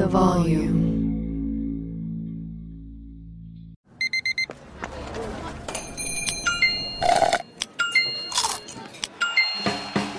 [0.00, 0.98] the volume.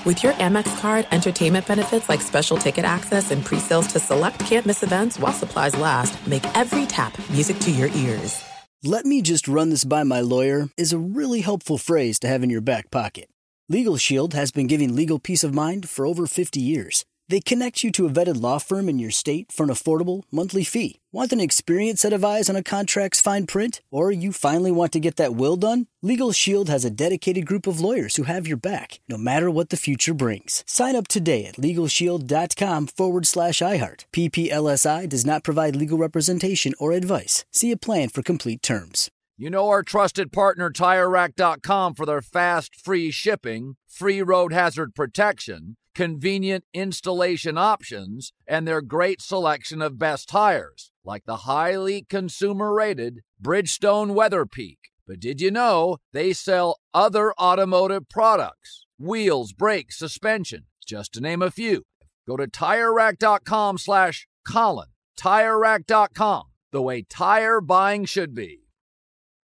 [0.05, 4.83] With your Amex card, entertainment benefits like special ticket access and pre-sales to select campus
[4.83, 8.43] events while supplies last, make every tap music to your ears.
[8.83, 12.43] Let me just run this by my lawyer is a really helpful phrase to have
[12.43, 13.29] in your back pocket.
[13.69, 17.05] Legal Shield has been giving legal peace of mind for over 50 years.
[17.31, 20.65] They connect you to a vetted law firm in your state for an affordable monthly
[20.65, 20.99] fee.
[21.13, 23.79] Want an experienced set of eyes on a contract's fine print?
[23.89, 25.87] Or you finally want to get that will done?
[26.01, 29.69] Legal Shield has a dedicated group of lawyers who have your back, no matter what
[29.69, 30.65] the future brings.
[30.67, 34.03] Sign up today at LegalShield.com forward slash iHeart.
[34.11, 37.45] PPLSI does not provide legal representation or advice.
[37.49, 39.09] See a plan for complete terms.
[39.37, 45.77] You know our trusted partner TireRack.com for their fast, free shipping, free road hazard protection,
[45.93, 53.21] convenient installation options, and their great selection of best tires, like the highly consumer rated
[53.41, 54.79] Bridgestone Weather Peak.
[55.07, 58.85] But did you know they sell other automotive products?
[58.97, 61.83] Wheels, brakes, suspension, just to name a few.
[62.27, 64.89] Go to TireRack.com slash Colin.
[65.19, 68.59] TireRack.com, the way tire buying should be.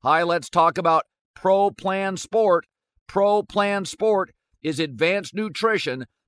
[0.01, 1.03] Hi, let's talk about
[1.35, 2.65] Pro Plan Sport.
[3.07, 6.05] Pro Plan Sport is advanced nutrition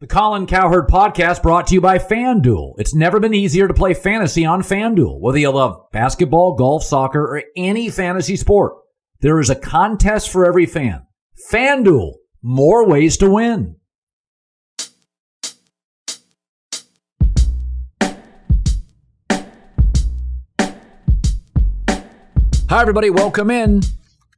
[0.00, 2.74] The Colin Cowherd podcast brought to you by FanDuel.
[2.78, 5.18] It's never been easier to play fantasy on FanDuel.
[5.18, 8.74] Whether you love basketball, golf, soccer, or any fantasy sport,
[9.22, 11.04] there is a contest for every fan.
[11.50, 13.74] FanDuel, more ways to win.
[22.68, 23.10] Hi, everybody.
[23.10, 23.82] Welcome in.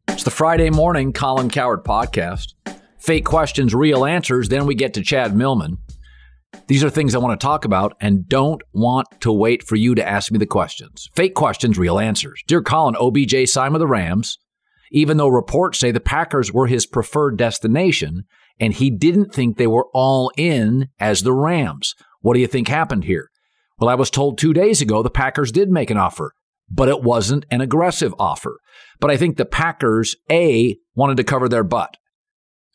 [0.09, 2.55] It's the Friday morning Colin Cowherd podcast.
[3.01, 4.49] Fake questions, real answers.
[4.49, 5.79] Then we get to Chad Millman.
[6.67, 9.95] These are things I want to talk about and don't want to wait for you
[9.95, 11.09] to ask me the questions.
[11.15, 12.43] Fake questions, real answers.
[12.47, 14.39] Dear Colin, OBJ signed with the Rams,
[14.93, 18.25] even though reports say the Packers were his preferred destination,
[18.59, 21.95] and he didn't think they were all in as the Rams.
[22.21, 23.31] What do you think happened here?
[23.79, 26.35] Well, I was told two days ago the Packers did make an offer,
[26.71, 28.59] but it wasn't an aggressive offer.
[29.01, 31.97] But I think the Packers, A, wanted to cover their butt.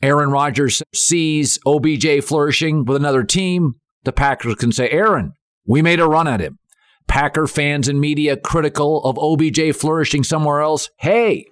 [0.05, 3.73] Aaron Rodgers sees OBJ flourishing with another team.
[4.03, 5.33] The Packers can say, Aaron,
[5.65, 6.59] we made a run at him.
[7.07, 10.91] Packer fans and media critical of OBJ flourishing somewhere else.
[10.99, 11.45] Hey,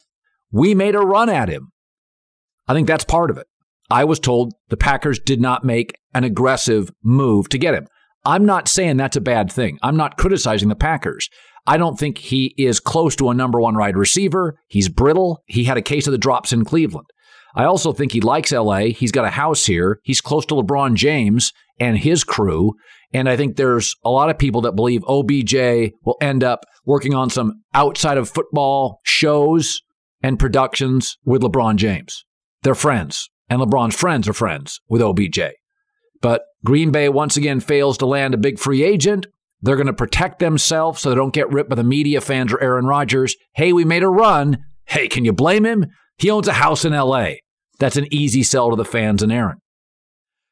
[0.52, 1.72] we made a run at him.
[2.68, 3.47] I think that's part of it.
[3.90, 7.88] I was told the Packers did not make an aggressive move to get him.
[8.24, 9.80] I'm not saying that's a bad thing.
[9.81, 11.28] I'm not criticizing the Packers.
[11.66, 14.59] I don't think he is close to a number one wide receiver.
[14.68, 15.41] He's brittle.
[15.47, 17.08] He had a case of the drops in Cleveland.
[17.56, 18.86] I also think he likes LA.
[18.88, 20.00] He's got a house here.
[20.03, 22.74] He's close to LeBron James and his crew.
[23.14, 27.14] And I think there's a lot of people that believe OBJ will end up working
[27.14, 29.81] on some outside of football shows
[30.22, 32.25] and productions with LeBron James.
[32.64, 35.40] They're friends, and LeBron's friends are friends with OBJ.
[36.22, 39.28] But Green Bay once again fails to land a big free agent.
[39.62, 42.62] They're going to protect themselves so they don't get ripped by the media fans or
[42.62, 43.35] Aaron Rodgers.
[43.53, 44.58] Hey, we made a run.
[44.85, 45.85] Hey, can you blame him?
[46.18, 47.34] He owns a house in LA.
[47.83, 49.57] That's an easy sell to the fans and Aaron.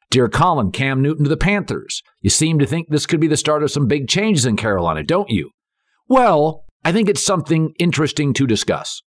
[0.10, 2.04] Dear Colin, Cam Newton to the Panthers.
[2.20, 5.02] You seem to think this could be the start of some big changes in Carolina,
[5.02, 5.52] don't you?
[6.10, 9.02] Well, I think it's something interesting to discuss.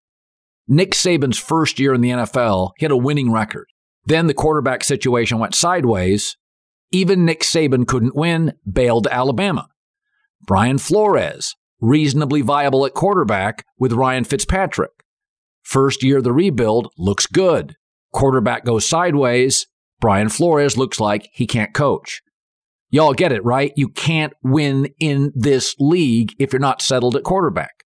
[0.69, 3.65] Nick Saban's first year in the NFL, he had a winning record.
[4.05, 6.37] Then the quarterback situation went sideways.
[6.93, 9.67] Even Nick Saban couldn't win, bailed Alabama.
[10.47, 14.91] Brian Flores, reasonably viable at quarterback with Ryan Fitzpatrick.
[15.61, 17.75] First year of the rebuild looks good.
[18.13, 19.67] Quarterback goes sideways.
[19.99, 22.21] Brian Flores looks like he can't coach.
[22.89, 23.73] Y'all get it, right?
[23.75, 27.83] You can't win in this league if you're not settled at quarterback.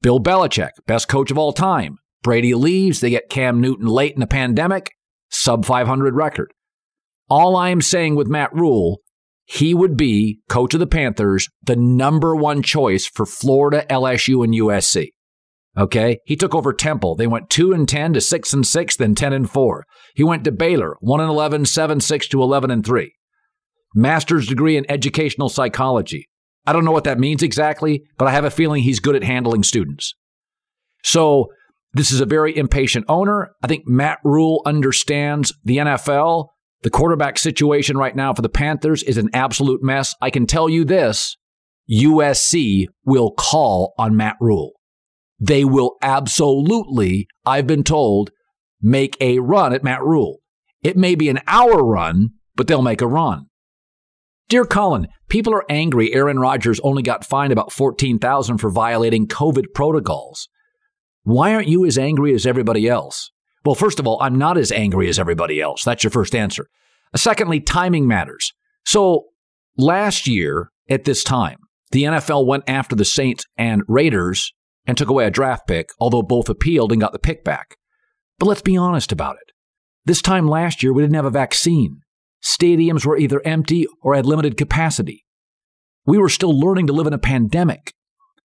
[0.00, 1.98] Bill Belichick, best coach of all time.
[2.22, 3.00] Brady leaves.
[3.00, 4.92] They get Cam Newton late in the pandemic.
[5.30, 6.52] Sub 500 record.
[7.28, 8.98] All I am saying with Matt Rhule,
[9.44, 14.54] he would be coach of the Panthers, the number one choice for Florida, LSU, and
[14.54, 15.08] USC.
[15.76, 16.18] Okay.
[16.24, 17.14] He took over Temple.
[17.14, 19.84] They went 2 and 10 to 6 and 6, then 10 and 4.
[20.14, 23.12] He went to Baylor, 1 and 11, 7 6 to 11 and 3.
[23.94, 26.28] Master's degree in educational psychology.
[26.66, 29.24] I don't know what that means exactly, but I have a feeling he's good at
[29.24, 30.14] handling students.
[31.02, 31.48] So
[31.94, 33.50] This is a very impatient owner.
[33.62, 36.48] I think Matt Rhule understands the NFL.
[36.82, 40.14] The quarterback situation right now for the Panthers is an absolute mess.
[40.20, 41.36] I can tell you this
[41.90, 44.72] USC will call on Matt Rhule.
[45.42, 48.30] They will absolutely, I've been told,
[48.80, 50.38] make a run at Matt Rhule.
[50.84, 53.46] It may be an hour run, but they'll make a run.
[54.48, 59.74] Dear Colin, people are angry Aaron Rodgers only got fined about 14,000 for violating COVID
[59.74, 60.48] protocols.
[61.24, 63.32] Why aren't you as angry as everybody else?
[63.64, 65.82] Well, first of all, I'm not as angry as everybody else.
[65.82, 66.68] That's your first answer.
[67.16, 68.52] Secondly, timing matters.
[68.84, 69.24] So
[69.76, 71.58] last year at this time,
[71.90, 74.52] the NFL went after the Saints and Raiders
[74.86, 77.76] and took away a draft pick, although both appealed and got the pick back.
[78.38, 79.52] But let's be honest about it.
[80.04, 82.00] This time last year, we didn't have a vaccine.
[82.42, 85.24] Stadiums were either empty or had limited capacity.
[86.04, 87.94] We were still learning to live in a pandemic.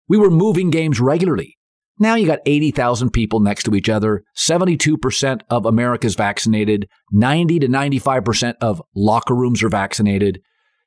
[0.09, 1.57] We were moving games regularly.
[1.99, 7.69] Now you got 80,000 people next to each other, 72% of America's vaccinated, 90 to
[7.69, 10.41] 95% of locker rooms are vaccinated.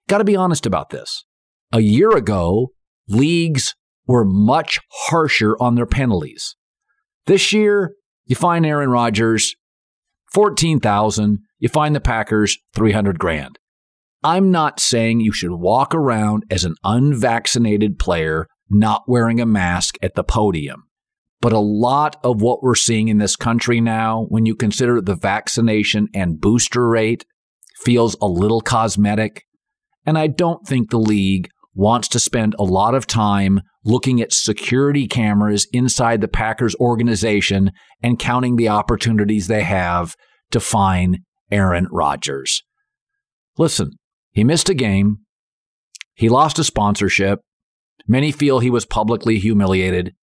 [0.09, 1.23] Got to be honest about this.
[1.71, 2.73] A year ago,
[3.07, 3.73] leagues
[4.07, 6.55] were much harsher on their penalties.
[7.25, 7.93] This year,
[8.25, 9.55] you find Aaron Rodgers
[10.33, 13.59] 14,000, you find the Packers 300 grand.
[14.23, 19.95] I'm not saying you should walk around as an unvaccinated player not wearing a mask
[20.01, 20.83] at the podium.
[21.39, 25.15] But a lot of what we're seeing in this country now, when you consider the
[25.15, 27.25] vaccination and booster rate,
[27.77, 29.45] feels a little cosmetic.
[30.05, 34.33] And I don't think the league wants to spend a lot of time looking at
[34.33, 37.71] security cameras inside the Packers organization
[38.01, 40.15] and counting the opportunities they have
[40.49, 41.19] to fine
[41.51, 42.63] Aaron Rodgers.
[43.59, 43.91] Listen,
[44.31, 45.19] he missed a game.
[46.15, 47.41] He lost a sponsorship.
[48.07, 50.15] Many feel he was publicly humiliated.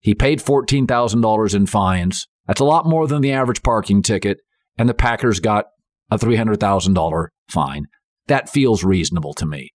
[0.00, 2.26] He paid $14,000 in fines.
[2.46, 4.38] That's a lot more than the average parking ticket.
[4.76, 5.66] And the Packers got
[6.10, 7.86] a $300,000 fine.
[8.26, 9.70] That feels reasonable to me.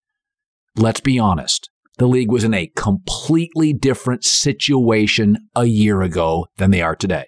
[0.75, 1.69] Let's be honest.
[1.97, 7.27] The league was in a completely different situation a year ago than they are today.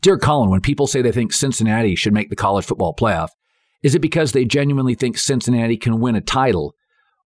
[0.00, 3.30] Dear Colin, when people say they think Cincinnati should make the college football playoff,
[3.82, 6.74] is it because they genuinely think Cincinnati can win a title?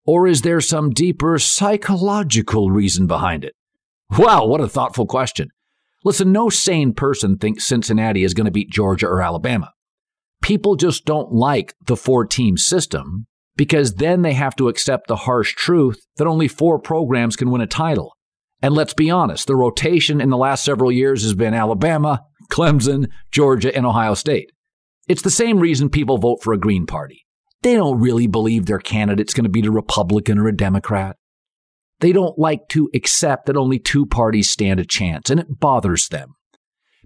[0.07, 3.55] Or is there some deeper psychological reason behind it?
[4.19, 5.49] Wow, what a thoughtful question.
[6.05, 9.73] Listen, no sane person thinks Cincinnati is going to beat Georgia or Alabama.
[10.43, 13.27] People just don't like the four team system
[13.57, 17.61] because then they have to accept the harsh truth that only four programs can win
[17.61, 18.17] a title.
[18.63, 23.09] And let's be honest, the rotation in the last several years has been Alabama, Clemson,
[23.31, 24.53] Georgia, and Ohio State.
[25.09, 27.27] It's the same reason people vote for a Green Party.
[27.63, 31.17] They don't really believe their candidate's going to be a Republican or a Democrat.
[32.01, 36.09] They don't like to accept that only two parties stand a chance, and it bothers
[36.09, 36.35] them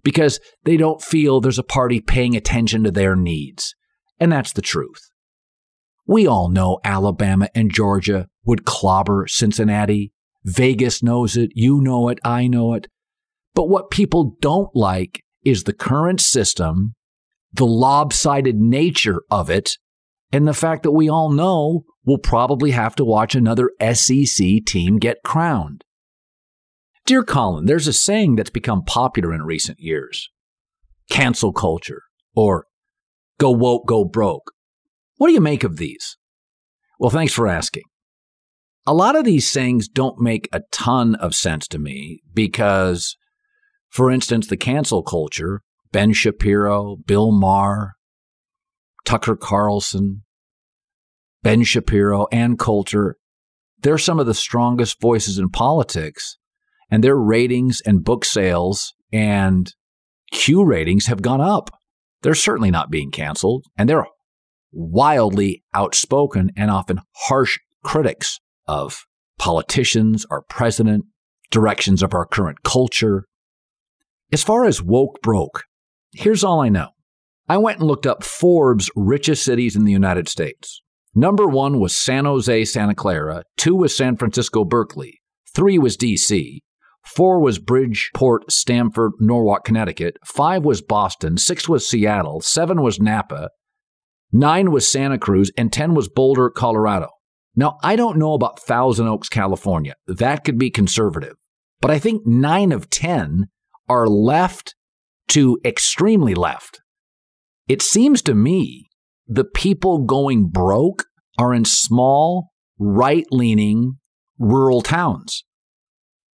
[0.02, 3.74] because they don't feel there's a party paying attention to their needs.
[4.18, 5.10] And that's the truth.
[6.06, 10.12] We all know Alabama and Georgia would clobber Cincinnati.
[10.44, 11.50] Vegas knows it.
[11.54, 12.18] You know it.
[12.24, 12.86] I know it.
[13.54, 16.94] But what people don't like is the current system,
[17.52, 19.72] the lopsided nature of it,
[20.32, 24.98] and the fact that we all know we'll probably have to watch another SEC team
[24.98, 25.82] get crowned.
[27.06, 30.28] Dear Colin, there's a saying that's become popular in recent years
[31.08, 32.02] cancel culture
[32.34, 32.66] or
[33.38, 34.52] go woke, go broke.
[35.16, 36.16] What do you make of these?
[36.98, 37.84] Well, thanks for asking.
[38.86, 43.16] A lot of these sayings don't make a ton of sense to me because,
[43.88, 47.94] for instance, the cancel culture, Ben Shapiro, Bill Maher,
[49.04, 50.22] Tucker Carlson,
[51.42, 53.16] Ben Shapiro, Ann Coulter,
[53.80, 56.38] they're some of the strongest voices in politics,
[56.90, 59.72] and their ratings and book sales and
[60.32, 61.70] Q ratings have gone up.
[62.22, 64.06] They're certainly not being canceled, and they're
[64.76, 69.04] wildly outspoken and often harsh critics of
[69.38, 71.04] politicians, our president,
[71.50, 73.24] directions of our current culture.
[74.32, 75.64] As far as woke broke,
[76.12, 76.88] here's all I know.
[77.48, 80.82] I went and looked up Forbes' richest cities in the United States.
[81.14, 83.44] Number one was San Jose, Santa Clara.
[83.56, 85.20] Two was San Francisco, Berkeley.
[85.54, 86.58] Three was DC.
[87.04, 90.16] Four was Bridgeport, Stamford, Norwalk, Connecticut.
[90.24, 91.38] Five was Boston.
[91.38, 92.40] Six was Seattle.
[92.40, 93.50] Seven was Napa.
[94.32, 95.50] Nine was Santa Cruz.
[95.56, 97.08] And 10 was Boulder, Colorado.
[97.54, 99.94] Now, I don't know about Thousand Oaks, California.
[100.06, 101.36] That could be conservative.
[101.80, 103.46] But I think nine of 10
[103.88, 104.74] are left
[105.28, 106.80] to extremely left.
[107.68, 108.88] It seems to me
[109.26, 111.04] the people going broke
[111.38, 113.98] are in small, right leaning
[114.38, 115.44] rural towns.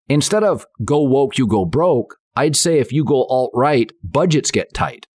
[0.09, 4.53] Instead of go woke, you go broke, I'd say if you go alt right, budgets
[4.53, 5.07] get tight.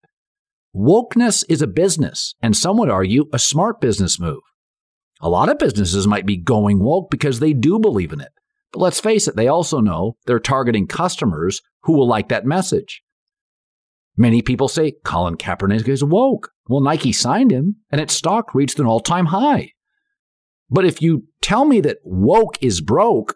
[0.75, 4.41] Wokeness is a business, and some would argue a smart business move.
[5.21, 8.31] A lot of businesses might be going woke because they do believe in it.
[8.71, 13.03] But let's face it, they also know they're targeting customers who will like that message.
[14.17, 16.49] Many people say Colin Kaepernick is woke.
[16.67, 19.71] Well, Nike signed him and its stock reached an all time high.
[20.69, 23.35] But if you tell me that woke is broke,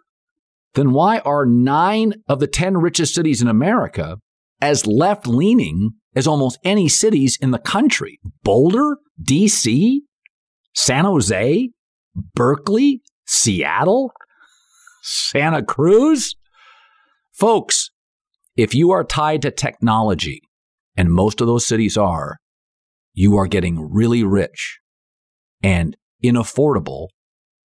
[0.74, 4.18] then why are nine of the 10 richest cities in America
[4.60, 8.18] as left leaning as almost any cities in the country?
[8.42, 9.98] Boulder, DC,
[10.74, 11.70] San Jose,
[12.34, 14.12] Berkeley, Seattle,
[15.02, 16.34] Santa Cruz?
[17.32, 17.90] Folks,
[18.56, 20.40] if you are tied to technology,
[20.96, 22.38] and most of those cities are,
[23.14, 24.80] you are getting really rich
[25.62, 27.08] and inaffordable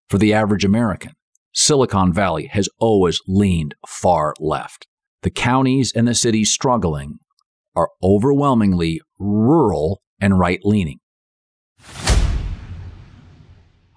[0.09, 1.13] for the average American.
[1.53, 4.87] Silicon Valley has always leaned far left.
[5.23, 7.19] The counties and the cities struggling
[7.75, 10.99] are overwhelmingly rural and right leaning.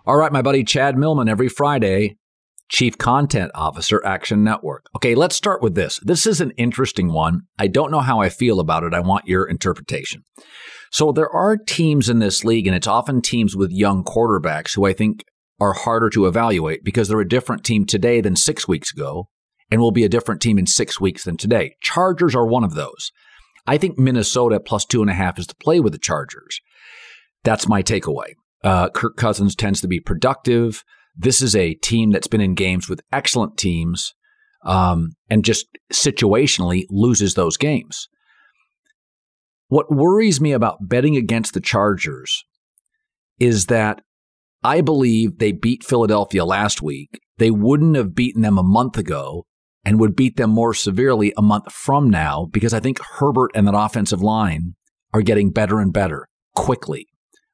[0.06, 2.16] All right, my buddy Chad Millman, every Friday,
[2.68, 4.84] Chief Content Officer, Action Network.
[4.96, 5.98] Okay, let's start with this.
[6.02, 7.42] This is an interesting one.
[7.58, 8.92] I don't know how I feel about it.
[8.92, 10.24] I want your interpretation.
[10.90, 14.84] So there are teams in this league, and it's often teams with young quarterbacks who
[14.84, 15.24] I think
[15.58, 19.28] are harder to evaluate because they're a different team today than six weeks ago
[19.70, 21.76] and will be a different team in six weeks than today.
[21.80, 23.10] Chargers are one of those.
[23.66, 26.60] I think Minnesota plus two and a half is to play with the Chargers.
[27.44, 28.34] That's my takeaway.
[28.62, 30.84] Uh, Kirk Cousins tends to be productive.
[31.16, 34.14] This is a team that's been in games with excellent teams
[34.64, 38.08] um, and just situationally loses those games.
[39.68, 42.44] What worries me about betting against the Chargers
[43.38, 44.02] is that
[44.62, 47.20] I believe they beat Philadelphia last week.
[47.38, 49.46] They wouldn't have beaten them a month ago
[49.84, 53.66] and would beat them more severely a month from now because I think Herbert and
[53.66, 54.74] that offensive line
[55.12, 57.06] are getting better and better quickly.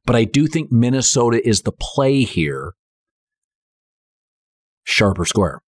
[0.04, 2.74] But I do think Minnesota is the play here.
[4.84, 5.60] Sharp or square?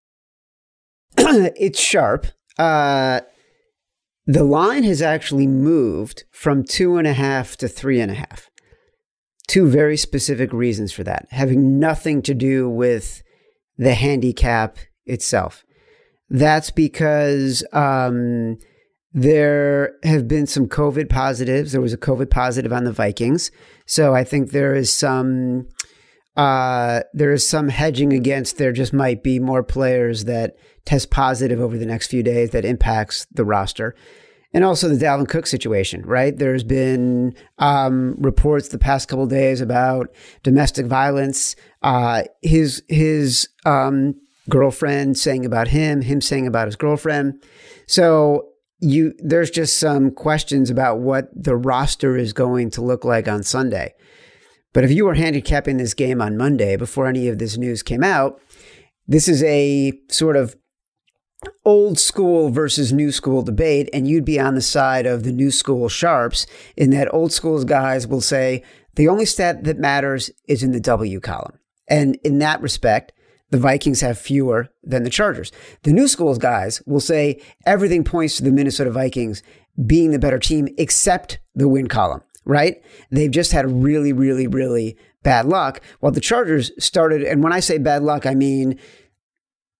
[1.16, 2.26] it's sharp.
[2.58, 3.20] Uh,
[4.26, 8.48] the line has actually moved from two and a half to three and a half
[9.52, 13.22] two very specific reasons for that, having nothing to do with
[13.76, 15.64] the handicap itself.
[16.32, 18.56] That's because um,
[19.12, 21.72] there have been some COVID positives.
[21.72, 23.50] There was a COVID positive on the Vikings,
[23.84, 25.68] so I think there is some
[26.34, 28.56] uh, there is some hedging against.
[28.56, 32.64] There just might be more players that test positive over the next few days that
[32.64, 33.94] impacts the roster
[34.54, 36.34] and also the Dalvin Cook situation, right?
[36.34, 40.08] There's been um, reports the past couple days about
[40.42, 41.56] domestic violence.
[41.82, 44.14] Uh, his his um,
[44.48, 47.42] girlfriend saying about him, him saying about his girlfriend.
[47.86, 48.48] So
[48.80, 53.42] you there's just some questions about what the roster is going to look like on
[53.42, 53.94] Sunday.
[54.72, 58.02] But if you were handicapping this game on Monday before any of this news came
[58.02, 58.40] out,
[59.06, 60.56] this is a sort of
[61.64, 65.50] old school versus new school debate, and you'd be on the side of the new
[65.50, 66.46] school sharps,
[66.76, 68.62] in that old school's guys will say
[68.94, 71.58] the only stat that matters is in the W column.
[71.88, 73.12] And in that respect,
[73.52, 75.52] the Vikings have fewer than the Chargers.
[75.82, 79.42] The new school's guys will say everything points to the Minnesota Vikings
[79.86, 82.82] being the better team except the win column, right?
[83.10, 85.82] They've just had really, really, really bad luck.
[86.00, 88.78] While the Chargers started, and when I say bad luck, I mean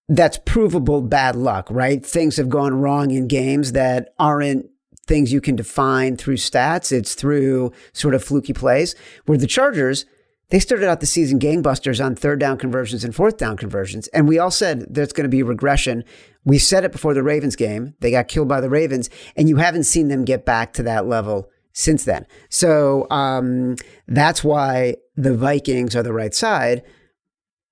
[0.07, 2.05] that's provable bad luck, right?
[2.05, 4.67] Things have gone wrong in games that aren't
[5.07, 6.93] things you can define through stats.
[6.93, 8.95] It's through sort of fluky plays.
[9.25, 10.05] Where the Chargers,
[10.53, 14.07] they started out the season gangbusters on third down conversions and fourth down conversions.
[14.09, 16.05] And we all said there's going to be regression.
[16.45, 17.95] We said it before the Ravens game.
[18.01, 21.07] They got killed by the Ravens, and you haven't seen them get back to that
[21.07, 22.27] level since then.
[22.51, 26.83] So um, that's why the Vikings are the right side.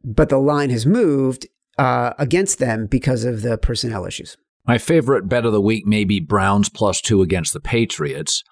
[0.03, 1.47] But the line has moved
[1.77, 4.39] uh, against them because of the personnel issues.
[4.67, 8.43] My favorite bet of the week may be Browns plus two against the Patriots.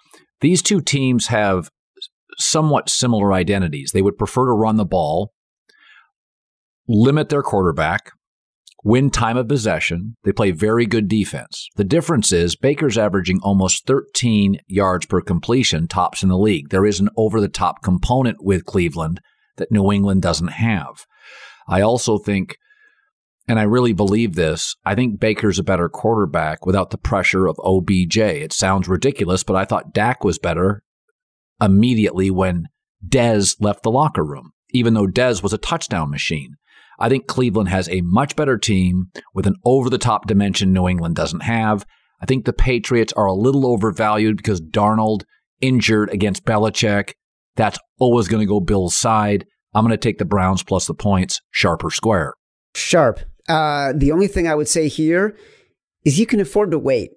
[0.43, 1.71] These two teams have
[2.39, 3.91] somewhat similar identities.
[3.93, 5.33] They would prefer to run the ball,
[6.87, 8.11] limit their quarterback,
[8.85, 10.17] win time of possession.
[10.25, 11.69] They play very good defense.
[11.77, 16.71] The difference is Baker's averaging almost 13 yards per completion, tops in the league.
[16.71, 19.21] There is an over the top component with Cleveland
[19.57, 21.05] that New England doesn't have.
[21.69, 22.57] I also think
[23.51, 24.77] and I really believe this.
[24.85, 28.19] I think Baker's a better quarterback without the pressure of OBJ.
[28.19, 30.83] It sounds ridiculous, but I thought Dak was better
[31.61, 32.69] immediately when
[33.07, 36.57] Dez left the locker room, even though Dez was a touchdown machine.
[36.99, 40.89] I think Cleveland has a much better team with an over the top dimension New
[40.89, 41.87] England doesn't have.
[42.21, 45.23] I think the Patriots are a little overvalued because Darnold
[45.61, 47.13] injured against Belichick.
[47.55, 49.47] That's always going to go Bill's side.
[49.75, 52.35] I'm going to take the Browns plus the points, sharp or square.
[52.75, 53.21] Sharp.
[53.49, 55.37] Uh, the only thing I would say here
[56.05, 57.11] is you can afford to wait.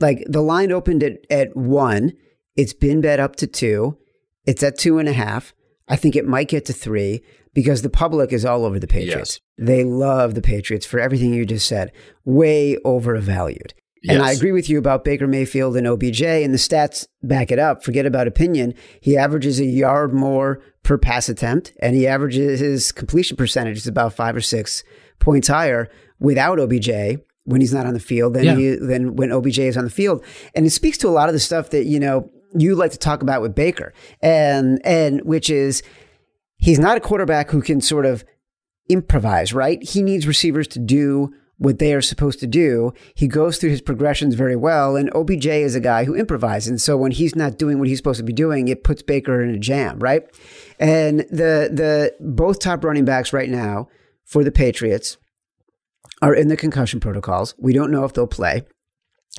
[0.00, 2.12] Like the line opened at, at one,
[2.58, 3.96] it's been bet up to two,
[4.44, 5.54] it's at two and a half.
[5.86, 7.22] I think it might get to three
[7.54, 9.40] because the public is all over the Patriots.
[9.58, 9.66] Yes.
[9.66, 11.92] They love the Patriots for everything you just said.
[12.24, 13.74] Way overvalued.
[14.02, 14.14] Yes.
[14.14, 17.58] And I agree with you about Baker Mayfield and OBJ, and the stats back it
[17.58, 17.84] up.
[17.84, 18.74] Forget about opinion.
[19.00, 23.86] He averages a yard more per pass attempt, and he averages his completion percentage is
[23.86, 24.82] about five or six
[25.20, 25.88] points higher
[26.20, 26.90] without OBJ
[27.44, 28.56] when he's not on the field than, yeah.
[28.56, 30.24] he, than when OBJ is on the field.
[30.54, 32.98] And it speaks to a lot of the stuff that, you know, you like to
[32.98, 35.82] talk about with Baker, and, and which is
[36.56, 38.24] he's not a quarterback who can sort of
[38.88, 39.82] improvise, right?
[39.82, 42.92] He needs receivers to do what they are supposed to do.
[43.14, 46.68] He goes through his progressions very well, and OBJ is a guy who improvises.
[46.68, 49.42] And so when he's not doing what he's supposed to be doing, it puts Baker
[49.42, 50.22] in a jam, right?
[50.78, 53.88] And the the both top running backs right now
[54.24, 55.16] for the Patriots
[56.22, 57.54] are in the concussion protocols.
[57.58, 58.62] We don't know if they'll play.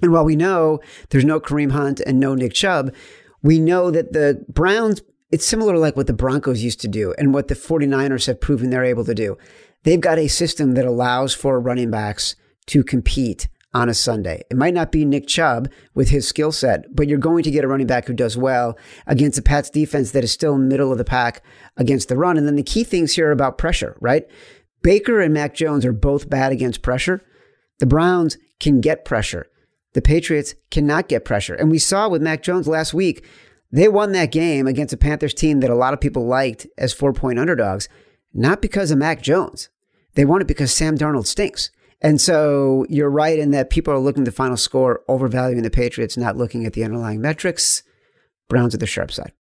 [0.01, 0.79] And while we know
[1.09, 2.93] there's no Kareem Hunt and no Nick Chubb,
[3.41, 5.01] we know that the Browns,
[5.31, 8.41] it's similar to like what the Broncos used to do and what the 49ers have
[8.41, 9.37] proven they're able to do
[9.83, 12.35] they've got a system that allows for running backs
[12.67, 14.43] to compete on a Sunday.
[14.49, 17.63] It might not be Nick Chubb with his skill set, but you're going to get
[17.63, 20.97] a running back who does well against a Pats defense that is still middle of
[20.97, 21.43] the pack
[21.77, 22.35] against the run.
[22.35, 24.25] And then the key things here are about pressure, right?
[24.81, 27.21] Baker and Mac Jones are both bad against pressure.
[27.79, 29.47] The Browns can get pressure.
[29.93, 31.55] The Patriots cannot get pressure.
[31.55, 33.25] And we saw with Mac Jones last week,
[33.71, 36.93] they won that game against a Panthers team that a lot of people liked as
[36.93, 37.87] four point underdogs
[38.33, 39.69] not because of Mac Jones.
[40.15, 41.71] They won it because Sam Darnold stinks.
[42.01, 45.69] And so you're right in that people are looking at the final score, overvaluing the
[45.69, 47.83] Patriots, not looking at the underlying metrics.
[48.47, 49.33] Browns at the sharp side.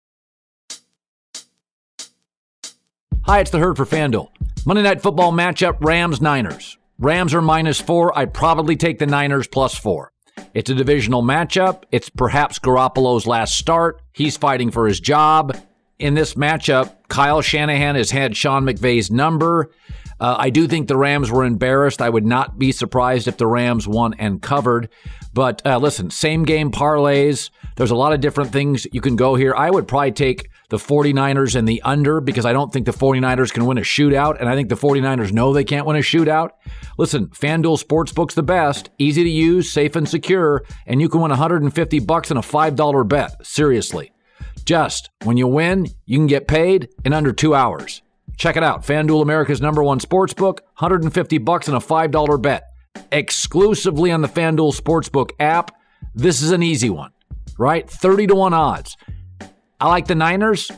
[3.23, 4.29] Hi, it's the herd for FanDuel.
[4.65, 6.77] Monday night football matchup Rams Niners.
[6.97, 8.17] Rams are minus four.
[8.17, 10.11] I'd probably take the Niners plus four.
[10.57, 11.83] It's a divisional matchup.
[11.91, 14.01] It's perhaps Garoppolo's last start.
[14.11, 15.55] He's fighting for his job
[15.99, 19.71] in this matchup, Kyle Shanahan has had Sean McVay's number.
[20.19, 22.01] Uh, I do think the Rams were embarrassed.
[22.01, 24.89] I would not be surprised if the Rams won and covered.
[25.33, 27.49] But uh, listen, same game parlays.
[27.75, 29.53] There's a lot of different things you can go here.
[29.55, 33.53] I would probably take the 49ers and the under because I don't think the 49ers
[33.53, 34.39] can win a shootout.
[34.39, 36.51] And I think the 49ers know they can't win a shootout.
[36.97, 41.29] Listen, FanDuel Sportsbook's the best, easy to use, safe and secure, and you can win
[41.29, 43.45] 150 bucks in a $5 bet.
[43.45, 44.11] Seriously.
[44.65, 48.01] Just when you win, you can get paid in under two hours.
[48.35, 48.83] Check it out.
[48.83, 52.63] FanDuel America's number one sportsbook, 150 bucks and a $5 bet.
[53.11, 55.71] Exclusively on the FanDuel Sportsbook app.
[56.13, 57.11] This is an easy one,
[57.57, 57.89] right?
[57.89, 58.97] 30 to 1 odds.
[59.79, 60.71] I like the Niners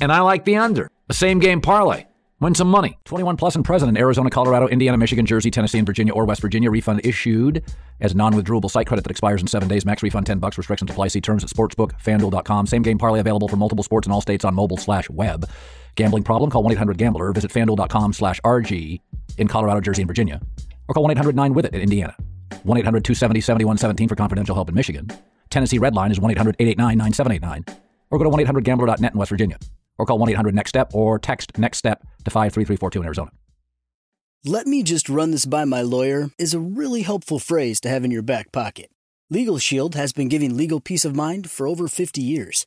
[0.00, 0.88] and I like the under.
[1.08, 2.06] The same game parlay.
[2.40, 2.98] Win some money.
[3.04, 6.40] 21 plus and present in Arizona, Colorado, Indiana, Michigan, Jersey, Tennessee, and Virginia or West
[6.40, 6.72] Virginia.
[6.72, 7.62] Refund issued
[8.00, 9.86] as non-withdrawable site credit that expires in seven days.
[9.86, 10.58] Max refund 10 bucks.
[10.58, 11.06] Restrictions apply.
[11.08, 12.66] See terms at sportsbookfanduel.com.
[12.66, 15.48] Same game parlay available for multiple sports in all states on mobile slash web.
[15.94, 16.50] Gambling problem?
[16.50, 17.32] Call 1-800-GAMBLER.
[17.32, 19.00] Visit fanduel.com slash RG
[19.38, 20.40] in Colorado, Jersey, and Virginia.
[20.88, 22.16] Or call 1-800-9-WITH-IT in Indiana.
[22.50, 25.06] 1-800-270-7117 for confidential help in Michigan.
[25.48, 27.91] Tennessee Red Line is 1-800-889-9789.
[28.12, 29.58] Or go to 1-800-GAMBLER.net in West Virginia
[29.98, 33.30] or call 1 800 NEXT STEP or text NEXT STEP to 53342 in Arizona.
[34.44, 38.04] Let me just run this by my lawyer is a really helpful phrase to have
[38.04, 38.90] in your back pocket.
[39.30, 42.66] Legal Shield has been giving legal peace of mind for over 50 years.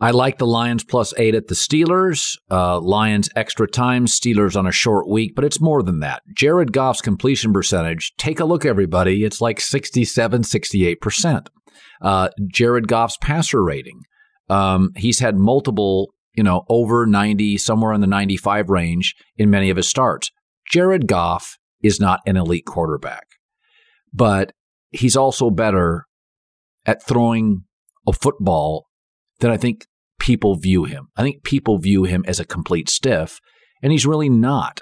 [0.00, 2.36] I like the Lions plus eight at the Steelers.
[2.50, 6.22] Uh, Lions extra time, Steelers on a short week, but it's more than that.
[6.34, 9.24] Jared Goff's completion percentage, take a look, everybody.
[9.24, 11.46] It's like 67, 68%.
[12.00, 14.02] Uh, Jared Goff's passer rating,
[14.48, 19.68] um, he's had multiple, you know, over 90, somewhere in the 95 range in many
[19.68, 20.30] of his starts.
[20.70, 23.26] Jared Goff is not an elite quarterback,
[24.12, 24.52] but
[24.90, 26.06] he's also better
[26.86, 27.64] at throwing
[28.06, 28.87] a football
[29.40, 29.86] that I think
[30.18, 31.08] people view him.
[31.16, 33.38] I think people view him as a complete stiff,
[33.82, 34.80] and he's really not.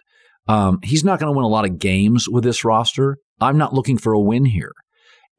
[0.49, 3.19] Um, he's not going to win a lot of games with this roster.
[3.41, 4.73] I'm not looking for a win here.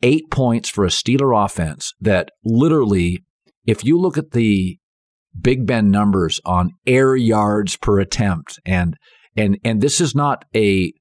[0.04, 3.24] Eight points for a Steeler offense that literally,
[3.66, 4.78] if you look at the
[5.40, 8.96] Big Ben numbers on air yards per attempt, and
[9.36, 10.94] and and this is not a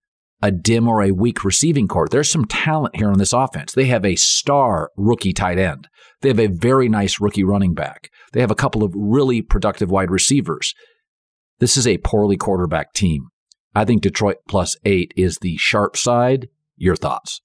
[0.43, 2.09] a dim or a weak receiving corps.
[2.11, 3.73] There's some talent here on this offense.
[3.73, 5.89] They have a star rookie tight end.
[6.21, 8.11] They have a very nice rookie running back.
[8.33, 10.75] They have a couple of really productive wide receivers.
[11.59, 13.29] This is a poorly quarterback team.
[13.75, 16.49] I think Detroit plus eight is the sharp side.
[16.77, 17.41] Your thoughts?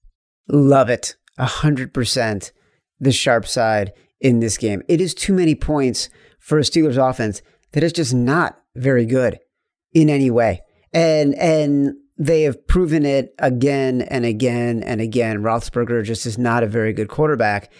[0.48, 1.16] Love it.
[1.38, 2.52] A hundred percent
[3.00, 4.82] the sharp side in this game.
[4.88, 9.38] It is too many points for a Steelers offense that is just not very good
[9.92, 10.62] in any way.
[10.92, 15.42] And and they have proven it again and again and again.
[15.42, 17.72] Roethlisberger just is not a very good quarterback.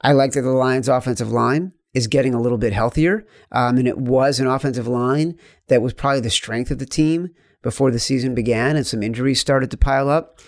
[0.00, 3.26] I like that the Lions' offensive line is getting a little bit healthier.
[3.50, 7.30] Um, and it was an offensive line that was probably the strength of the team
[7.60, 10.38] before the season began and some injuries started to pile up.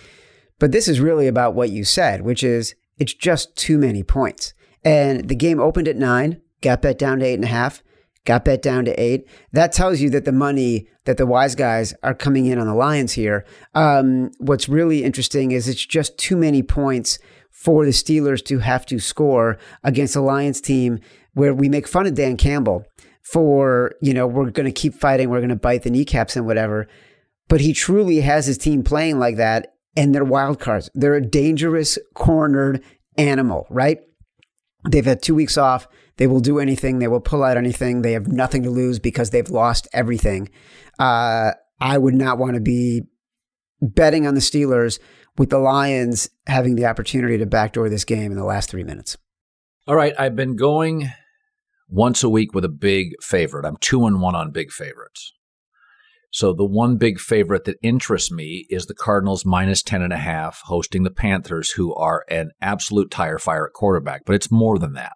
[0.57, 4.53] But this is really about what you said, which is it's just too many points.
[4.85, 7.83] And the game opened at nine, got bet down to eight and a half,
[8.25, 9.27] got bet down to eight.
[9.51, 12.75] That tells you that the money that the wise guys are coming in on the
[12.75, 13.45] Lions here.
[13.73, 17.17] Um, what's really interesting is it's just too many points
[17.49, 20.99] for the Steelers to have to score against a Lions team
[21.33, 22.85] where we make fun of Dan Campbell
[23.23, 26.45] for, you know, we're going to keep fighting, we're going to bite the kneecaps and
[26.45, 26.87] whatever.
[27.47, 30.89] But he truly has his team playing like that, and they're wild cards.
[30.93, 32.83] They're a dangerous, cornered
[33.17, 33.99] animal, right?
[34.89, 35.87] They've had two weeks off.
[36.21, 36.99] They will do anything.
[36.99, 38.03] They will pull out anything.
[38.03, 40.49] They have nothing to lose because they've lost everything.
[40.99, 43.01] Uh, I would not want to be
[43.81, 44.99] betting on the Steelers
[45.39, 49.17] with the Lions having the opportunity to backdoor this game in the last three minutes.
[49.87, 51.09] All right, I've been going
[51.89, 53.65] once a week with a big favorite.
[53.65, 55.33] I'm two and one on big favorites.
[56.29, 60.17] So the one big favorite that interests me is the Cardinals minus 10 and a
[60.17, 64.21] half hosting the Panthers, who are an absolute tire fire at quarterback.
[64.23, 65.13] But it's more than that.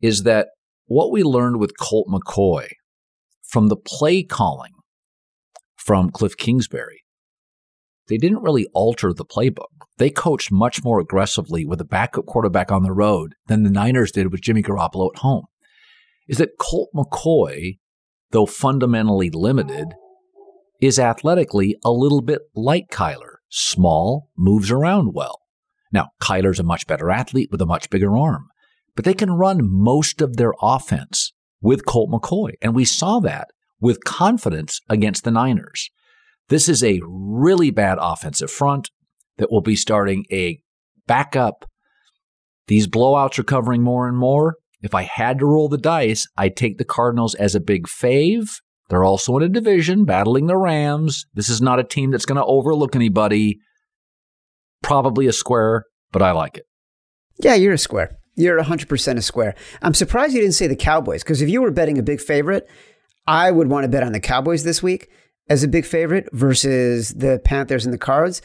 [0.00, 0.48] Is that
[0.86, 2.68] what we learned with Colt McCoy
[3.42, 4.72] from the play calling
[5.76, 7.04] from Cliff Kingsbury?
[8.08, 9.86] They didn't really alter the playbook.
[9.98, 14.12] They coached much more aggressively with a backup quarterback on the road than the Niners
[14.12, 15.44] did with Jimmy Garoppolo at home.
[16.26, 17.78] Is that Colt McCoy
[18.30, 19.94] though fundamentally limited,
[20.80, 23.36] is athletically a little bit like Kyler.
[23.48, 25.40] Small, moves around well.
[25.92, 28.47] Now, Kyler's a much better athlete with a much bigger arm,
[28.98, 32.54] but they can run most of their offense with Colt McCoy.
[32.60, 33.46] And we saw that
[33.80, 35.88] with confidence against the Niners.
[36.48, 38.90] This is a really bad offensive front
[39.36, 40.58] that will be starting a
[41.06, 41.64] backup.
[42.66, 44.56] These blowouts are covering more and more.
[44.82, 48.48] If I had to roll the dice, I'd take the Cardinals as a big fave.
[48.88, 51.24] They're also in a division battling the Rams.
[51.34, 53.60] This is not a team that's going to overlook anybody.
[54.82, 56.64] Probably a square, but I like it.
[57.40, 58.17] Yeah, you're a square.
[58.38, 59.56] You're 100% a square.
[59.82, 62.68] I'm surprised you didn't say the Cowboys because if you were betting a big favorite,
[63.26, 65.10] I would want to bet on the Cowboys this week
[65.48, 68.40] as a big favorite versus the Panthers and the Cards.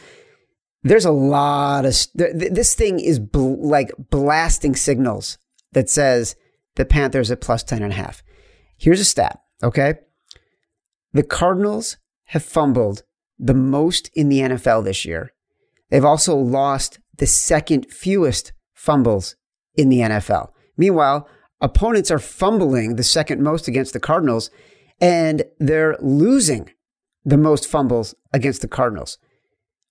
[0.82, 5.38] There's a lot of this thing is bl- like blasting signals
[5.73, 6.36] that says
[6.75, 8.23] the Panthers at plus 10 and a half.
[8.77, 9.99] Here's a stat, okay?
[11.13, 13.03] The Cardinals have fumbled
[13.38, 15.34] the most in the NFL this year.
[15.91, 19.36] They've also lost the second fewest fumbles
[19.75, 20.49] in the NFL.
[20.77, 21.27] Meanwhile,
[21.62, 24.49] opponents are fumbling the second most against the Cardinals,
[24.99, 26.69] and they're losing
[27.25, 29.17] the most fumbles against the Cardinals.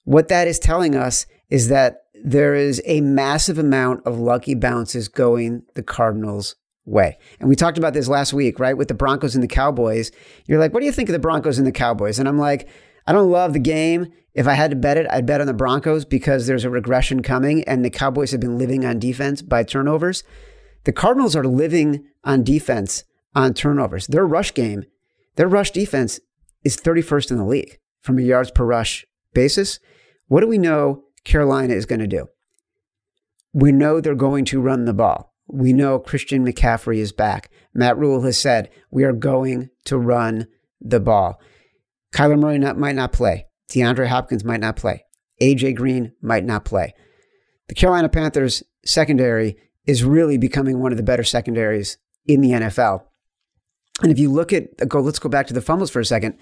[0.05, 5.09] What that is telling us is that there is a massive amount of lucky bounces
[5.09, 7.19] going the Cardinals' way.
[7.41, 8.77] And we talked about this last week, right?
[8.77, 10.11] With the Broncos and the Cowboys.
[10.47, 12.19] You're like, what do you think of the Broncos and the Cowboys?
[12.19, 12.69] And I'm like,
[13.07, 14.13] I don't love the game.
[14.35, 17.23] If I had to bet it, I'd bet on the Broncos because there's a regression
[17.23, 20.25] coming and the Cowboys have been living on defense by turnovers.
[20.85, 24.07] The Cardinals are living on defense on turnovers.
[24.07, 24.85] Their rush game,
[25.37, 26.21] their rush defense
[26.65, 29.79] is 31st in the league from a yards per rush basis.
[30.29, 32.29] What do we know Carolina is going to do.
[33.53, 35.33] We know they're going to run the ball.
[35.47, 37.51] We know Christian McCaffrey is back.
[37.75, 40.49] Matt Rhule has said we are going to run
[40.81, 41.41] the ball.
[42.13, 43.47] Kyler Murray not, might not play.
[43.71, 45.05] DeAndre Hopkins might not play.
[45.41, 46.95] AJ Green might not play.
[47.69, 51.97] The Carolina Panthers secondary is really becoming one of the better secondaries
[52.27, 53.05] in the NFL.
[54.03, 56.37] And if you look at go, let's go back to the fumbles for a second.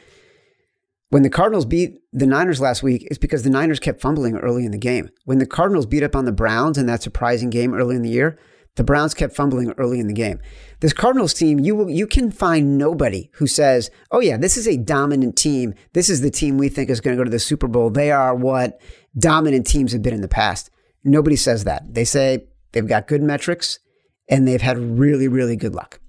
[1.10, 4.64] When the Cardinals beat the Niners last week, it's because the Niners kept fumbling early
[4.64, 5.08] in the game.
[5.24, 8.10] When the Cardinals beat up on the Browns in that surprising game early in the
[8.10, 8.38] year,
[8.80, 10.40] the Browns kept fumbling early in the game.
[10.80, 14.66] This Cardinals team, you will, you can find nobody who says, "Oh yeah, this is
[14.66, 15.74] a dominant team.
[15.92, 17.90] This is the team we think is going to go to the Super Bowl.
[17.90, 18.80] They are what
[19.18, 20.70] dominant teams have been in the past."
[21.04, 21.92] Nobody says that.
[21.92, 23.80] They say they've got good metrics
[24.30, 26.00] and they've had really really good luck.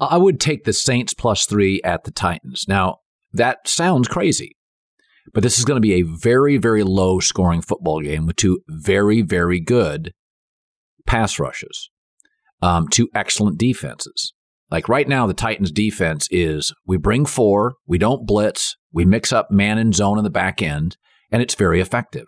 [0.00, 2.64] I would take the Saints plus 3 at the Titans.
[2.66, 3.00] Now,
[3.34, 4.56] that sounds crazy.
[5.34, 8.60] But this is going to be a very, very low scoring football game with two
[8.66, 10.14] very, very good
[11.06, 11.90] pass rushes,
[12.62, 14.32] um, two excellent defenses.
[14.70, 19.32] Like right now, the Titans' defense is we bring four, we don't blitz, we mix
[19.32, 20.96] up man and zone in the back end,
[21.30, 22.26] and it's very effective.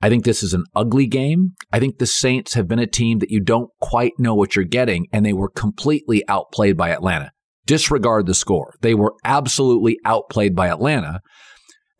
[0.00, 1.54] I think this is an ugly game.
[1.72, 4.64] I think the Saints have been a team that you don't quite know what you're
[4.64, 7.32] getting, and they were completely outplayed by Atlanta.
[7.66, 8.74] Disregard the score.
[8.80, 11.20] They were absolutely outplayed by Atlanta.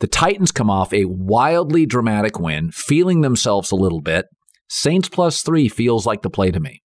[0.00, 4.26] The Titans come off a wildly dramatic win, feeling themselves a little bit.
[4.68, 6.82] Saints plus three feels like the play to me.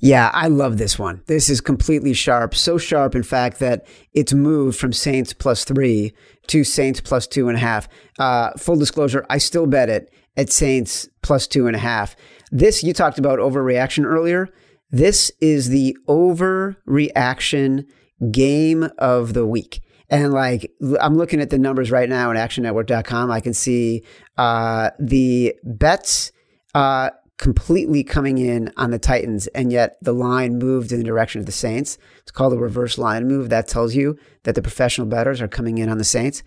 [0.00, 1.22] Yeah, I love this one.
[1.26, 2.54] This is completely sharp.
[2.54, 6.12] So sharp, in fact, that it's moved from Saints plus three
[6.48, 7.88] to Saints plus two and a half.
[8.18, 12.14] Uh, full disclosure, I still bet it at Saints plus two and a half.
[12.52, 14.48] This, you talked about overreaction earlier.
[14.90, 17.84] This is the overreaction
[18.30, 19.82] game of the week.
[20.08, 23.30] And like, I'm looking at the numbers right now on actionnetwork.com.
[23.30, 24.04] I can see
[24.38, 26.32] uh, the bets
[26.74, 31.40] uh, completely coming in on the Titans, and yet the line moved in the direction
[31.40, 31.96] of the Saints.
[32.22, 33.48] It's called a reverse line move.
[33.48, 36.42] That tells you that the professional bettors are coming in on the Saints.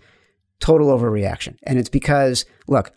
[0.60, 1.56] Total overreaction.
[1.64, 2.92] And it's because, look,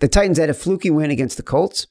[0.00, 1.86] the Titans had a fluky win against the Colts.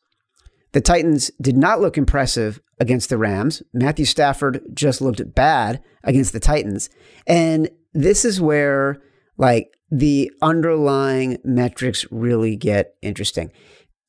[0.72, 3.62] The Titans did not look impressive against the Rams.
[3.74, 6.90] Matthew Stafford just looked bad against the Titans.
[7.28, 9.02] And this is where
[9.38, 13.52] like the underlying metrics really get interesting.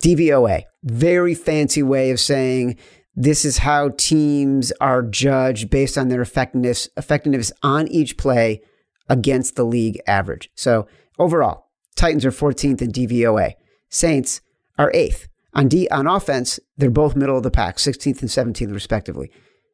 [0.02, 2.76] DVOA, very fancy way of saying
[3.14, 8.60] this is how teams are judged based on their effectiveness effectiveness on each play
[9.08, 10.50] against the league average.
[10.54, 10.86] So
[11.18, 13.54] overall, Titans are 14th in DVOA.
[13.88, 14.42] Saints
[14.78, 15.28] are 8th.
[15.54, 19.30] On D on offense, they're both middle of the pack, 16th and 17th respectively.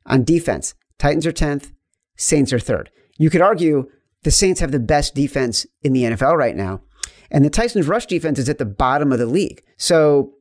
[0.06, 1.72] On defense, Titans are 10th,
[2.16, 2.86] Saints are 3rd.
[3.18, 3.90] You could argue
[4.22, 6.82] the Saints have the best defense in the NFL right now,
[7.32, 9.64] and the Titans rush defense is at the bottom of the league.
[9.78, 10.34] So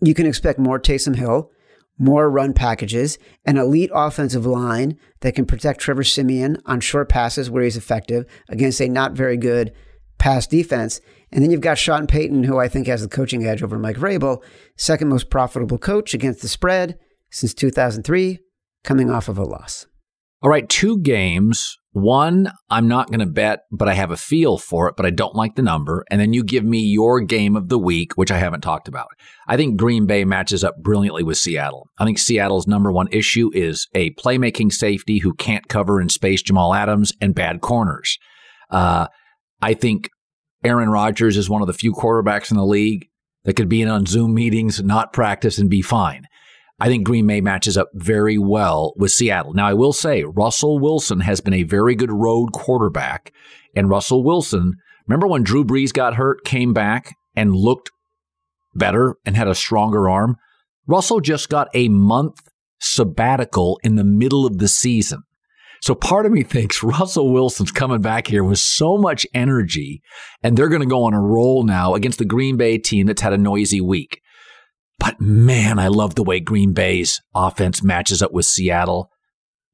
[0.00, 1.50] you can expect more Taysom Hill,
[1.98, 7.50] more run packages, an elite offensive line that can protect Trevor Siemian on short passes
[7.50, 9.72] where he's effective against a not very good
[10.18, 11.00] pass defense.
[11.32, 13.96] And then you've got Sean Payton, who I think has the coaching edge over Mike
[13.96, 14.42] Vrabel,
[14.76, 16.98] second most profitable coach against the spread
[17.30, 18.38] since 2003,
[18.84, 19.86] coming off of a loss.
[20.42, 21.78] All right, two games.
[21.94, 25.10] One, I'm not going to bet, but I have a feel for it, but I
[25.10, 26.04] don't like the number.
[26.10, 29.08] And then you give me your game of the week, which I haven't talked about.
[29.46, 31.88] I think Green Bay matches up brilliantly with Seattle.
[31.98, 36.40] I think Seattle's number one issue is a playmaking safety who can't cover in space
[36.40, 38.18] Jamal Adams and bad corners.
[38.70, 39.08] Uh,
[39.60, 40.08] I think
[40.64, 43.06] Aaron Rodgers is one of the few quarterbacks in the league
[43.44, 46.26] that could be in on Zoom meetings, not practice, and be fine.
[46.80, 49.54] I think Green Bay matches up very well with Seattle.
[49.54, 53.32] Now, I will say Russell Wilson has been a very good road quarterback.
[53.76, 54.74] And Russell Wilson,
[55.06, 57.90] remember when Drew Brees got hurt, came back and looked
[58.74, 60.36] better and had a stronger arm?
[60.86, 62.40] Russell just got a month
[62.80, 65.22] sabbatical in the middle of the season.
[65.82, 70.02] So part of me thinks Russell Wilson's coming back here with so much energy,
[70.42, 73.22] and they're going to go on a roll now against the Green Bay team that's
[73.22, 74.21] had a noisy week.
[75.02, 79.10] But man, I love the way Green Bay's offense matches up with Seattle.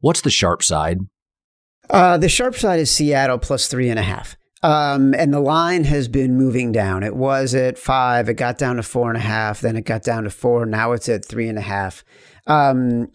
[0.00, 1.00] What's the sharp side?
[1.90, 4.38] Uh, the sharp side is Seattle plus three and a half.
[4.62, 7.02] Um, and the line has been moving down.
[7.02, 10.02] It was at five, it got down to four and a half, then it got
[10.02, 10.64] down to four.
[10.64, 12.04] Now it's at three and a half.
[12.46, 13.08] Um,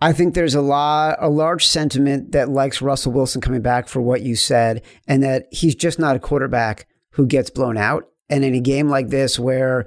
[0.00, 4.00] I think there's a lot, a large sentiment that likes Russell Wilson coming back for
[4.00, 8.08] what you said, and that he's just not a quarterback who gets blown out.
[8.28, 9.86] And in a game like this, where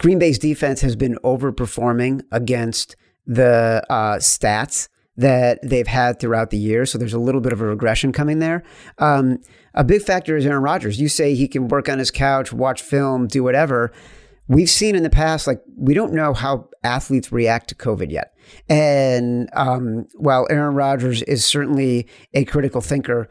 [0.00, 6.56] Green Bay's defense has been overperforming against the uh, stats that they've had throughout the
[6.56, 6.86] year.
[6.86, 8.62] So there's a little bit of a regression coming there.
[8.98, 9.40] Um,
[9.74, 11.00] a big factor is Aaron Rodgers.
[11.00, 13.92] You say he can work on his couch, watch film, do whatever.
[14.46, 18.34] We've seen in the past, like, we don't know how athletes react to COVID yet.
[18.68, 23.28] And um, while Aaron Rodgers is certainly a critical thinker,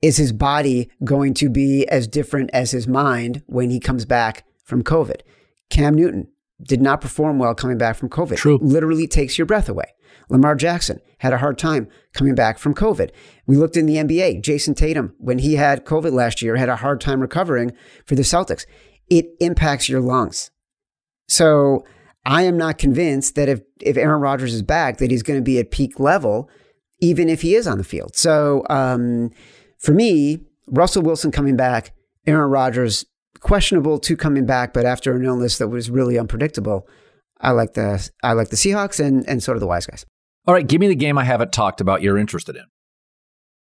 [0.00, 4.44] is his body going to be as different as his mind when he comes back
[4.64, 5.20] from COVID?
[5.70, 6.28] Cam Newton
[6.62, 8.36] did not perform well coming back from COVID.
[8.36, 8.58] True.
[8.60, 9.94] Literally takes your breath away.
[10.28, 13.10] Lamar Jackson had a hard time coming back from COVID.
[13.46, 14.42] We looked in the NBA.
[14.42, 17.72] Jayson Tatum, when he had COVID last year, had a hard time recovering
[18.04, 18.66] for the Celtics.
[19.08, 20.50] It impacts your lungs.
[21.28, 21.84] So
[22.26, 25.44] I am not convinced that if, if Aaron Rodgers is back, that he's going to
[25.44, 26.50] be at peak level,
[27.00, 28.16] even if he is on the field.
[28.16, 29.30] So um,
[29.78, 31.94] for me, Russell Wilson coming back,
[32.26, 33.06] Aaron Rodgers
[33.40, 36.88] questionable to coming back, but after an illness that was really unpredictable,
[37.40, 40.04] I like the I like the Seahawks and and so do the wise guys.
[40.46, 42.64] All right, give me the game I haven't talked about you're interested in.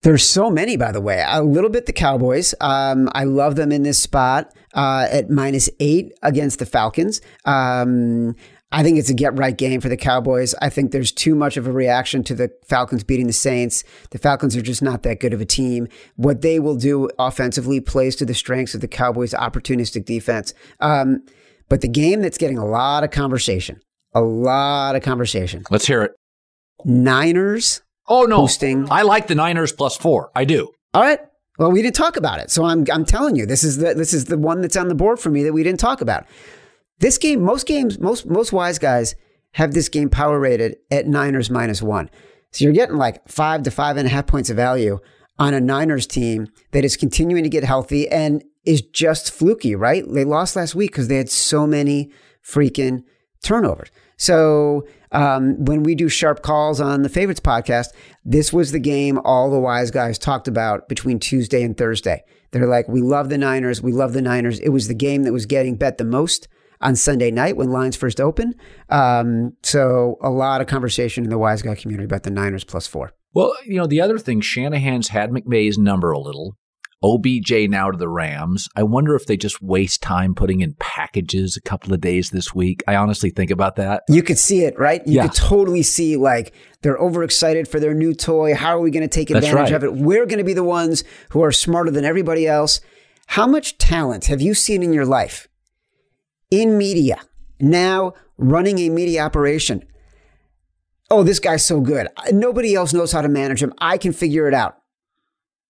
[0.02, 1.24] There's so many, by the way.
[1.28, 2.56] A little bit the Cowboys.
[2.62, 7.20] Um, I love them in this spot uh, at minus eight against the Falcons.
[7.44, 8.36] Um,
[8.72, 10.54] I think it's a get right game for the Cowboys.
[10.62, 13.84] I think there's too much of a reaction to the Falcons beating the Saints.
[14.12, 15.88] The Falcons are just not that good of a team.
[16.18, 20.54] What they will do offensively plays to the strengths of the Cowboys' opportunistic defense.
[20.80, 21.24] Um,
[21.68, 23.82] but the game that's getting a lot of conversation,
[24.14, 25.64] a lot of conversation.
[25.72, 26.12] Let's hear it.
[26.86, 27.82] Niners.
[28.08, 28.90] Oh no, hosting.
[28.92, 30.32] I like the Niners plus four.
[30.36, 30.72] I do.
[30.94, 31.20] All right.
[31.58, 34.14] Well, we didn't talk about it, so I'm I'm telling you, this is the this
[34.14, 36.26] is the one that's on the board for me that we didn't talk about.
[37.00, 39.16] This game, most games, most most wise guys
[39.54, 42.10] have this game power rated at Niners minus one.
[42.52, 45.00] So you're getting like five to five and a half points of value
[45.38, 50.04] on a Niners team that is continuing to get healthy and is just fluky, right?
[50.08, 52.12] They lost last week because they had so many
[52.44, 53.04] freaking
[53.44, 53.90] turnovers.
[54.18, 57.88] So um, when we do sharp calls on the favorites podcast,
[58.26, 62.24] this was the game all the wise guys talked about between Tuesday and Thursday.
[62.52, 63.82] They're like, we love the Niners.
[63.82, 64.60] We love the Niners.
[64.60, 66.48] It was the game that was getting bet the most
[66.82, 68.54] on Sunday night when lines first open.
[68.90, 72.88] Um, so a lot of conversation in the wise guy community about the Niners plus
[72.88, 73.14] four.
[73.34, 76.58] Well, you know, the other thing, Shanahan's had McVay's number a little.
[77.02, 78.68] OBJ now to the Rams.
[78.76, 82.54] I wonder if they just waste time putting in packages a couple of days this
[82.54, 82.84] week.
[82.90, 84.04] I honestly think about that.
[84.10, 85.06] You could see it, right?
[85.08, 85.28] You Yeah.
[85.28, 88.54] could totally see like they're overexcited for their new toy.
[88.54, 89.72] How are we going to take advantage right.
[89.74, 89.94] of it?
[89.94, 92.82] We're going to be the ones who are smarter than everybody else.
[93.28, 95.48] How much talent have you seen in your life
[96.52, 97.20] in media
[97.60, 99.84] now running a media operation
[101.12, 102.08] oh, this guy's so good.
[102.32, 103.74] Nobody else knows how to manage him.
[103.80, 104.78] I can figure it out.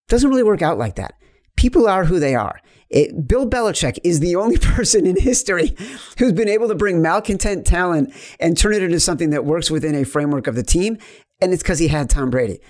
[0.09, 1.15] Doesn't really work out like that.
[1.57, 2.61] People are who they are.
[2.91, 5.77] It, Bill Belichick is the only person in history
[6.19, 9.95] who's been able to bring malcontent talent and turn it into something that works within
[9.95, 10.99] a framework of the team.
[11.41, 12.61] And it's because he had Tom Brady.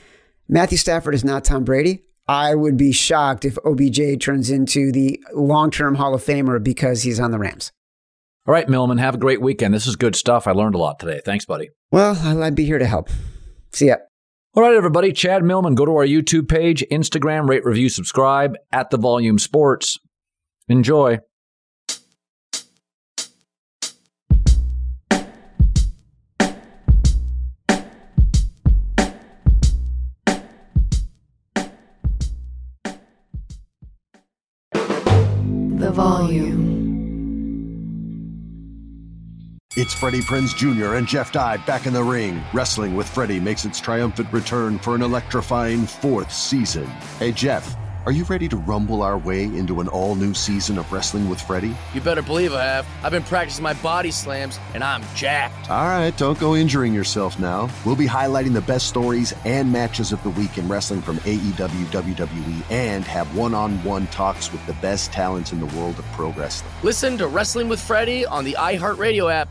[0.49, 2.05] Matthew Stafford is not Tom Brady.
[2.27, 7.03] I would be shocked if OBJ turns into the long term Hall of Famer because
[7.03, 7.73] he's on the Rams.
[8.49, 9.75] All right, Millman, have a great weekend.
[9.75, 10.47] This is good stuff.
[10.47, 11.21] I learned a lot today.
[11.23, 11.69] Thanks, buddy.
[11.91, 13.11] Well, I'd be here to help.
[13.75, 13.97] See ya.
[14.55, 15.13] All right, everybody.
[15.13, 19.99] Chad Millman, go to our YouTube page, Instagram, rate, review, subscribe at the Volume Sports.
[20.67, 21.19] Enjoy.
[34.73, 36.78] The volume.
[39.81, 40.95] It's Freddie Prinze Jr.
[40.95, 42.43] and Jeff Dye back in the ring.
[42.53, 46.87] Wrestling with Freddie makes its triumphant return for an electrifying fourth season.
[47.20, 47.76] Hey, Jeff.
[48.05, 51.41] Are you ready to rumble our way into an all new season of Wrestling with
[51.41, 51.76] Freddie?
[51.93, 52.87] You better believe I have.
[53.03, 55.68] I've been practicing my body slams, and I'm jacked.
[55.68, 57.68] All right, don't go injuring yourself now.
[57.85, 61.85] We'll be highlighting the best stories and matches of the week in wrestling from AEW,
[61.87, 66.05] WWE, and have one on one talks with the best talents in the world of
[66.12, 66.72] pro wrestling.
[66.83, 69.51] Listen to Wrestling with Freddie on the iHeartRadio app,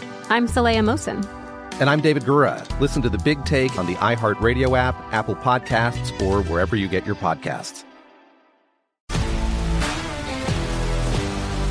[0.31, 1.25] I'm Saleha Mohsin.
[1.81, 2.63] And I'm David Gura.
[2.79, 7.05] Listen to The Big Take on the iHeartRadio app, Apple Podcasts, or wherever you get
[7.05, 7.83] your podcasts.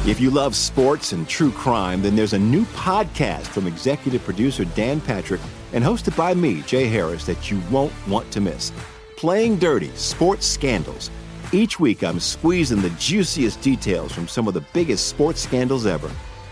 [0.06, 4.66] If you love sports and true crime, then there's a new podcast from executive producer
[4.66, 5.40] Dan Patrick
[5.72, 8.72] and hosted by me, Jay Harris, that you won't want to miss.
[9.16, 11.11] Playing Dirty Sports Scandals.
[11.50, 16.11] Each week, I'm squeezing the juiciest details from some of the biggest sports scandals ever.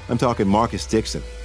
[0.09, 1.23] I'm talking Marcus Dixon,